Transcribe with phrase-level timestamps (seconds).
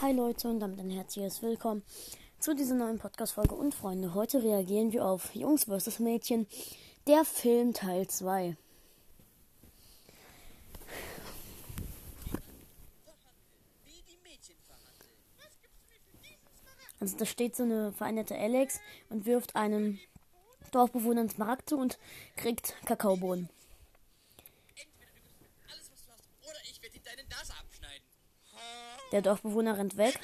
[0.00, 1.82] Hi Leute und damit ein herzliches Willkommen
[2.38, 3.56] zu dieser neuen Podcast-Folge.
[3.56, 5.98] Und Freunde, heute reagieren wir auf Jungs vs.
[5.98, 6.46] Mädchen,
[7.08, 8.56] der Film Teil 2.
[17.00, 18.78] Also da steht so eine veränderte Alex
[19.10, 19.98] und wirft einem
[20.70, 21.98] Dorfbewohner ins Markt zu und
[22.36, 23.48] kriegt Kakaobohnen.
[29.12, 30.18] Der Dorfbewohner rennt weg.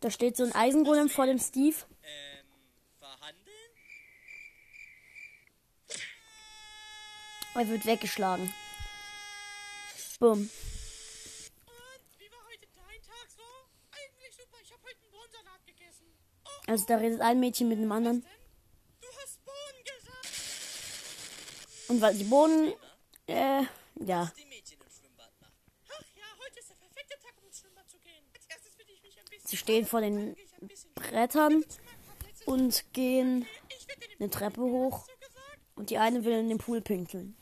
[0.00, 1.76] Da steht so ein Eisengolem vor dem Steve.
[2.02, 2.46] Ähm?
[7.54, 8.52] Er wird weggeschlagen.
[10.20, 10.50] Bumm.
[16.66, 18.26] Also da redet ein Mädchen mit einem anderen.
[21.88, 22.74] Und weil die Bohnen,
[23.28, 23.62] äh,
[24.04, 24.32] ja.
[29.46, 30.36] Sie stehen vor den
[30.94, 31.64] Brettern
[32.46, 33.46] und gehen
[34.18, 35.06] eine Treppe hoch.
[35.76, 37.36] Und die eine will in den Pool pinkeln.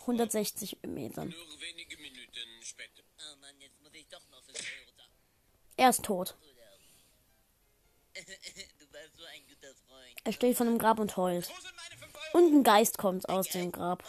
[0.00, 1.34] 160 Metern.
[5.76, 6.36] Er ist tot.
[10.24, 11.50] Er steht von dem Grab und heult.
[12.32, 14.04] Und ein Geist kommt aus dem Grab.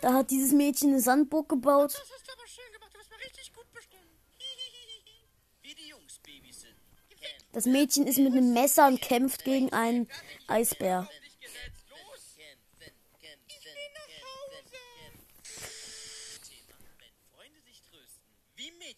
[0.00, 1.92] Da hat dieses Mädchen eine Sandburg gebaut.
[1.92, 2.90] Das hast du aber schön gemacht.
[2.94, 4.02] Du hast mal richtig gut bestimmt.
[5.62, 6.76] Wie die Jungs babysitten.
[7.52, 10.08] Das Mädchen ist mit einem Messer und kämpft gegen einen
[10.46, 11.08] Eisbär.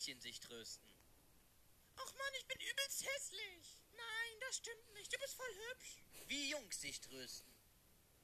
[0.00, 0.88] Mädchen sich trösten.
[1.96, 3.82] Ach man, ich bin übelst hässlich.
[3.92, 5.12] Nein, das stimmt nicht.
[5.12, 6.02] Du bist voll hübsch.
[6.26, 7.59] Wie Jungs sich trösten.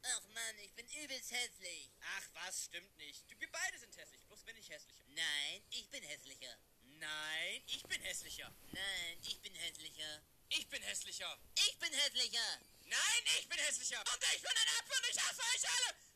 [0.03, 1.91] Ach Mann, ich bin übelst hässlich.
[2.17, 3.25] Ach was, stimmt nicht.
[3.39, 5.05] Wir beide sind hässlich, bloß bin ich hässlicher.
[5.09, 6.57] Nein, ich bin hässlicher.
[6.83, 8.55] Nein, ich bin hässlicher.
[8.73, 10.23] Nein, ich bin hässlicher.
[10.49, 11.39] Ich bin hässlicher.
[11.55, 12.61] Ich bin hässlicher.
[12.85, 14.01] Nein, ich bin hässlicher.
[14.01, 16.07] Und ich bin ein Apfel und ich hasse euch alle.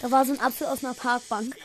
[0.00, 1.56] Da war so ein Apfel aus einer Parkbank.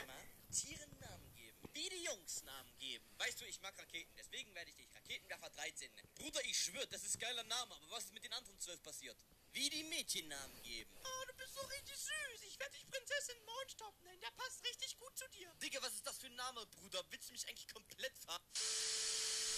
[0.51, 1.57] Tieren Namen geben.
[1.73, 3.05] Wie die Jungs Namen geben.
[3.17, 6.09] Weißt du, ich mag Raketen, deswegen werde ich dich Raketenwerfer 13 nennen.
[6.15, 8.81] Bruder, ich schwöre, das ist ein geiler Name, aber was ist mit den anderen zwölf
[8.83, 9.17] passiert?
[9.57, 10.91] Wie die Mädchennamen geben.
[11.03, 12.43] Oh, du bist so richtig süß.
[12.45, 14.21] Ich werde dich Prinzessin Mondstaub nennen.
[14.21, 15.51] Der passt richtig gut zu dir.
[15.63, 17.03] Digga, was ist das für ein Name, Bruder?
[17.09, 18.39] Willst du mich eigentlich komplett ver...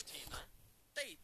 [0.06, 0.40] Thema
[0.94, 1.20] Daten.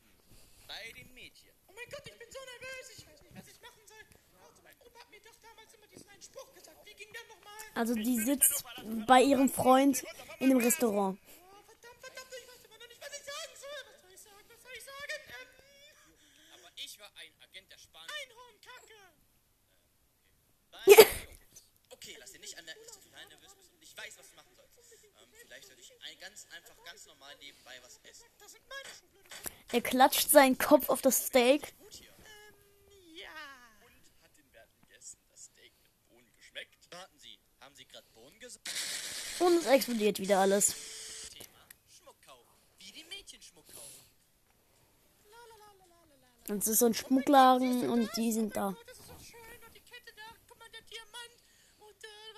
[0.68, 1.56] Bei den Mädchen.
[1.68, 2.97] Oh mein Gott, ich bin so nervös.
[2.97, 4.03] Ich weiß nicht, was ich machen soll.
[4.44, 6.86] Also, mein Opa hat mir doch damals immer diesen einen Spruch gesagt.
[6.86, 7.63] Wie ging der nochmal?
[7.75, 8.66] Also, die sitzt
[9.07, 10.03] bei ihrem Freund
[10.40, 11.18] in dem Restaurant.
[16.86, 18.12] Ich war ein Agent der Spanien.
[18.22, 18.94] Einhornkacke!
[20.72, 21.07] Äh, okay.
[21.90, 24.36] okay, lass dir nicht anmerken, dass du total nervös bist und ich weiß, was du
[24.36, 24.75] machen sollst.
[25.03, 28.25] Ähm, vielleicht sollte ich ein ganz einfach, ganz normal nebenbei was essen.
[28.40, 28.90] Das sind meine
[29.72, 31.74] Er klatscht seinen Kopf auf das Steak.
[31.81, 32.03] Ähm,
[33.16, 33.30] ja.
[33.80, 35.19] Und hat den Bert gegessen,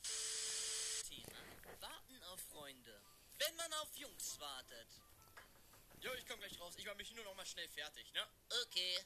[1.08, 3.00] Tina, warten auf Freunde.
[3.38, 4.88] Wenn man auf Jungs wartet,
[6.04, 6.74] Jo, ich komm gleich raus.
[6.76, 8.28] Ich mach mich nur noch mal schnell fertig, ne?
[8.64, 9.02] Okay.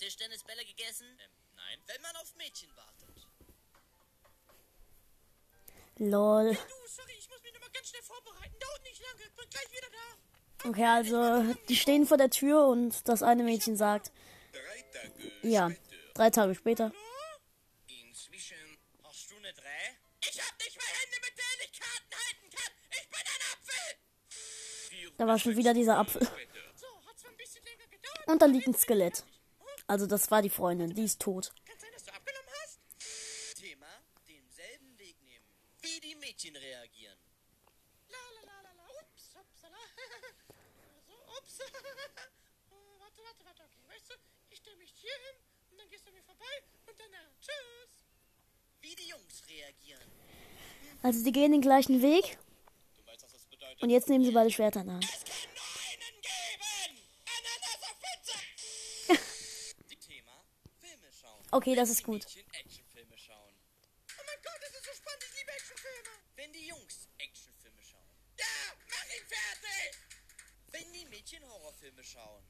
[0.00, 1.06] Tischtennisbälle gegessen?
[1.06, 1.78] Ähm, nein.
[1.86, 3.08] Wenn man auf Mädchen wartet.
[5.98, 6.48] Lol.
[6.48, 8.54] Hey, du, sorry, ich muss mich noch mal ganz schnell vorbereiten.
[8.58, 9.30] Dauert nicht lange.
[9.36, 10.68] Bin gleich wieder da.
[10.70, 14.10] Okay, also, die stehen vor der Tür und das eine Mädchen sagt.
[14.52, 15.70] Drei Tage ja,
[16.14, 16.92] drei Tage später.
[25.18, 26.26] Da war schon wieder dieser Apfel.
[28.26, 29.24] Und da liegt ein Skelett.
[29.90, 31.52] Also das war die Freundin, die ist tot.
[33.56, 33.88] Thema,
[34.28, 35.44] denselben Weg nehmen.
[35.82, 37.18] Wie die Mädchen reagieren.
[38.08, 38.84] La la la la la.
[39.00, 39.76] Ups, upsala.
[41.08, 41.58] so, ups.
[42.70, 43.62] oh, warte, warte, warte.
[43.64, 44.14] Okay, weißt du,
[44.50, 45.36] ich stelle mich hier hin
[45.72, 46.54] und dann gehst du mir vorbei
[46.86, 47.90] und dann, äh, tschüss.
[49.48, 50.08] reagieren.
[51.02, 52.38] Also die gehen den gleichen Weg.
[52.96, 53.26] Du weißt.
[53.82, 55.04] Und jetzt nehmen sie beide Schwerter in die Hand.
[55.04, 57.02] Es kann nur einen geben!
[57.26, 58.38] Ananas auf Pizza!
[60.10, 60.44] Thema
[60.80, 61.39] Filme schauen.
[61.52, 62.24] Okay, das ist gut.
[62.24, 63.54] Mädchen Actionfilme schauen.
[64.18, 66.10] Oh mein Gott, das ist so spannend, ich liebe Actionfilme.
[66.36, 68.16] Wenn die Jungs Actionfilme schauen.
[68.38, 68.46] Ja,
[68.88, 69.98] mach ihn fertig!
[70.68, 72.44] Wenn die Mädchen Horrorfilme schauen.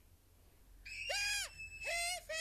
[0.85, 1.51] Ja,
[1.81, 2.41] Hilfe!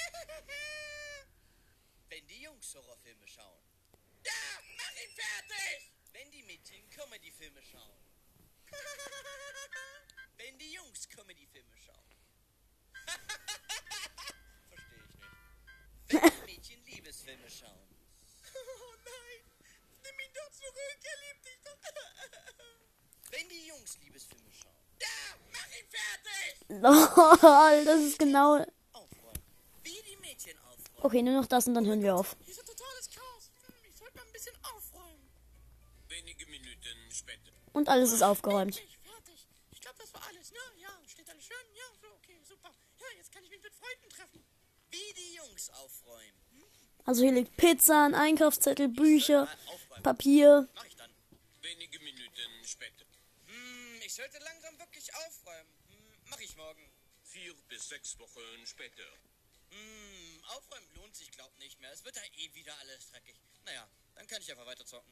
[2.10, 3.64] Wenn die Jungs Horrorfilme schauen.
[4.26, 5.92] Ja, mach ihn fertig!
[6.12, 8.04] Wenn die Mädchen Comedyfilme schauen.
[10.38, 12.09] Wenn die Jungs Comedyfilme schauen.
[23.97, 24.75] Liebesfilme schauen.
[25.01, 25.07] Ja,
[25.51, 27.41] mach ihn fertig!
[27.41, 28.56] Lol, das ist genau.
[28.94, 29.39] Aufräumen.
[29.83, 31.00] Wie die Mädchen aufräumen.
[31.01, 32.36] Okay, nur noch das und dann hören wir auf.
[32.45, 33.51] Hier ist ein totales Chaos.
[33.65, 35.30] Hm, Ich sollte mal ein bisschen aufräumen.
[36.07, 37.51] Wenige Minuten später.
[37.74, 38.75] Und alles ist aufgeräumt.
[38.75, 39.47] Fertig, fertig.
[39.71, 40.59] Ich glaube, das war alles, ne?
[40.81, 41.57] Ja, steht alles schön.
[41.75, 42.69] Ja, so, okay, super.
[43.00, 44.44] Ja, jetzt kann ich mich mit Freunden treffen.
[44.91, 46.33] Wie die Jungs aufräumen.
[47.06, 49.47] Also hier liegt Pizza, ein Einkaufszettel, Bücher,
[50.03, 50.68] Papier.
[50.75, 51.09] Mach ich dann.
[51.62, 52.99] Wenige Minuten später.
[54.19, 55.74] Ich sollte langsam wirklich aufräumen.
[55.88, 56.92] Hm, mach ich morgen.
[57.24, 59.07] Vier bis sechs Wochen später.
[59.69, 61.89] Hm, aufräumen lohnt sich, glaub nicht mehr.
[61.94, 63.39] Es wird ja eh wieder alles dreckig.
[63.63, 65.10] Naja, dann kann ich einfach weiter zocken.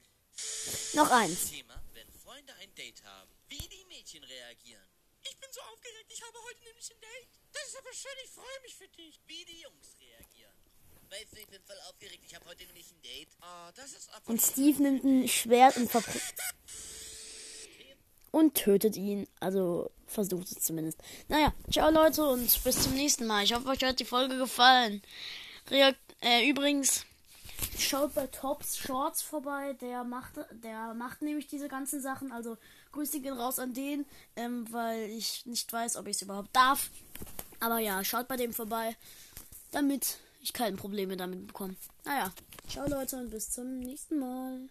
[0.92, 1.52] Noch eins.
[1.52, 3.32] Thema, wenn Freunde ein Date haben.
[3.48, 4.90] Wie die Mädchen reagieren.
[5.24, 7.30] Ich bin so aufgeregt, ich habe heute nämlich ein Date.
[7.54, 9.22] Das ist aber schön, ich freue mich für dich.
[9.26, 10.54] Wie die Jungs reagieren.
[11.10, 13.30] Weißt du, ich bin voll aufgeregt, ich habe heute nämlich ein Date.
[13.40, 14.28] Ah, das ist aber...
[14.28, 16.34] Und Steve nimmt ein Schwert und verprügelt.
[18.32, 19.28] Und tötet ihn.
[19.40, 21.02] Also versucht es zumindest.
[21.28, 23.44] Naja, ciao Leute und bis zum nächsten Mal.
[23.44, 25.02] Ich hoffe, euch hat die Folge gefallen.
[25.70, 27.06] Reakt äh, übrigens,
[27.78, 29.74] schaut bei Tops Shorts vorbei.
[29.82, 32.32] Der macht, der macht nämlich diese ganzen Sachen.
[32.32, 32.58] Also
[32.92, 36.90] Grüße gehen raus an den, ähm, weil ich nicht weiß, ob ich es überhaupt darf.
[37.60, 38.96] Aber ja, schaut bei dem vorbei,
[39.72, 41.76] damit ich keine Probleme damit bekomme.
[42.06, 42.32] Naja,
[42.68, 44.70] ciao Leute und bis zum nächsten Mal.